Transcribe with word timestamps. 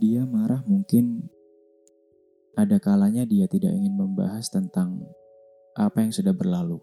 Dia 0.00 0.24
marah 0.24 0.64
mungkin 0.64 1.28
ada 2.56 2.80
kalanya 2.80 3.28
dia 3.28 3.44
tidak 3.44 3.76
ingin 3.76 4.00
membahas 4.00 4.48
tentang 4.48 5.04
apa 5.76 6.00
yang 6.00 6.08
sudah 6.08 6.32
berlalu. 6.32 6.80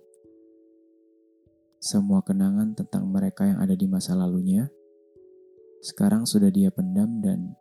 Semua 1.81 2.21
kenangan 2.21 2.77
tentang 2.77 3.09
mereka 3.09 3.49
yang 3.49 3.57
ada 3.57 3.73
di 3.73 3.89
masa 3.89 4.13
lalunya 4.13 4.69
sekarang 5.81 6.25
sudah 6.25 6.49
dia 6.49 6.73
pendam 6.73 7.21
dan 7.21 7.53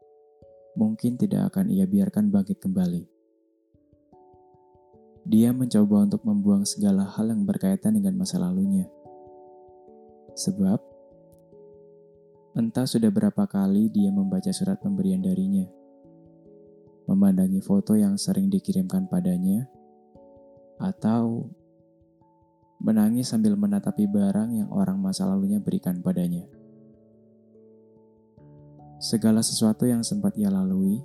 mungkin 0.76 1.16
tidak 1.16 1.52
akan 1.52 1.72
ia 1.72 1.84
biarkan 1.88 2.32
bangkit 2.32 2.60
kembali. 2.60 3.04
Dia 5.26 5.56
mencoba 5.56 6.06
untuk 6.06 6.22
membuang 6.22 6.68
segala 6.68 7.08
hal 7.16 7.32
yang 7.32 7.48
berkaitan 7.48 7.98
dengan 7.98 8.14
masa 8.14 8.38
lalunya. 8.38 8.86
Sebab, 10.36 10.78
entah 12.56 12.88
sudah 12.88 13.12
berapa 13.12 13.44
kali 13.44 13.92
dia 13.92 14.08
membaca 14.08 14.48
surat 14.48 14.80
pemberian 14.80 15.20
darinya, 15.20 15.68
memandangi 17.04 17.60
foto 17.60 17.92
yang 17.92 18.16
sering 18.16 18.48
dikirimkan 18.48 19.12
padanya, 19.12 19.68
atau 20.80 21.52
menangis 22.80 23.28
sambil 23.28 23.60
menatapi 23.60 24.08
barang 24.08 24.56
yang 24.56 24.72
orang 24.72 24.96
masa 24.96 25.28
lalunya 25.28 25.60
berikan 25.60 26.00
padanya. 26.00 26.48
Segala 28.96 29.44
sesuatu 29.44 29.84
yang 29.84 30.00
sempat 30.00 30.32
ia 30.40 30.48
lalui, 30.48 31.04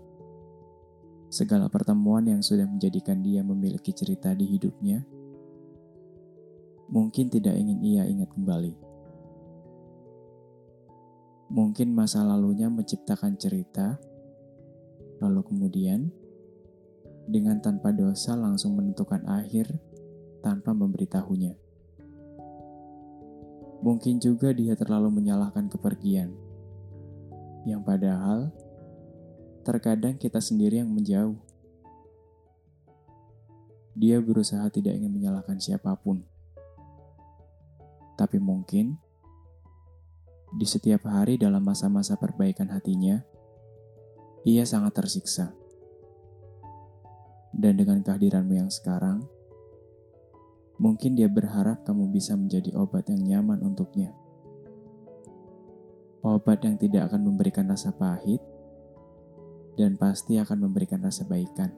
segala 1.27 1.67
pertemuan 1.67 2.31
yang 2.31 2.39
sudah 2.39 2.63
menjadikan 2.63 3.19
dia 3.19 3.43
memiliki 3.43 3.91
cerita 3.91 4.31
di 4.31 4.47
hidupnya, 4.55 5.03
mungkin 6.87 7.27
tidak 7.27 7.59
ingin 7.59 7.83
ia 7.83 8.07
ingat 8.07 8.31
kembali. 8.31 8.90
Mungkin 11.51 11.91
masa 11.91 12.23
lalunya 12.23 12.71
menciptakan 12.71 13.35
cerita, 13.35 13.99
lalu 15.19 15.43
kemudian 15.43 16.07
dengan 17.27 17.59
tanpa 17.59 17.91
dosa 17.91 18.39
langsung 18.39 18.79
menentukan 18.79 19.19
akhir 19.27 19.67
tanpa 20.39 20.71
memberitahunya. 20.71 21.59
Mungkin 23.83 24.23
juga 24.23 24.55
dia 24.55 24.79
terlalu 24.79 25.11
menyalahkan 25.11 25.67
kepergian, 25.67 26.31
yang 27.67 27.83
padahal 27.83 28.55
terkadang 29.67 30.15
kita 30.15 30.39
sendiri 30.39 30.79
yang 30.79 30.87
menjauh. 30.87 31.35
Dia 33.91 34.23
berusaha 34.23 34.71
tidak 34.71 34.95
ingin 34.95 35.11
menyalahkan 35.11 35.59
siapa 35.59 35.91
pun, 35.99 36.23
tapi 38.15 38.39
mungkin 38.39 38.95
di 40.51 40.67
setiap 40.67 41.07
hari 41.07 41.39
dalam 41.39 41.63
masa-masa 41.63 42.19
perbaikan 42.19 42.67
hatinya, 42.71 43.23
ia 44.43 44.67
sangat 44.67 44.99
tersiksa. 44.99 45.55
Dan 47.51 47.79
dengan 47.79 47.99
kehadiranmu 48.03 48.59
yang 48.59 48.71
sekarang, 48.71 49.27
Mungkin 50.81 51.13
dia 51.13 51.29
berharap 51.29 51.85
kamu 51.85 52.09
bisa 52.09 52.33
menjadi 52.33 52.73
obat 52.73 53.05
yang 53.05 53.21
nyaman 53.21 53.61
untuknya. 53.61 54.17
Obat 56.25 56.65
yang 56.65 56.73
tidak 56.81 57.13
akan 57.13 57.29
memberikan 57.29 57.69
rasa 57.69 57.93
pahit 57.93 58.41
dan 59.77 59.93
pasti 60.01 60.41
akan 60.41 60.65
memberikan 60.65 60.97
rasa 61.05 61.21
baikan. 61.29 61.69